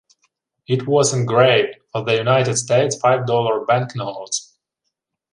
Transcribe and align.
It 0.67 0.87
was 0.87 1.13
engraved 1.13 1.75
for 1.91 2.03
the 2.03 2.15
United 2.15 2.55
States 2.57 2.99
five-dollar 2.99 3.65
banknotes. 3.65 4.57